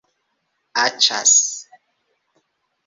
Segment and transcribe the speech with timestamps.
[0.83, 1.35] aĉas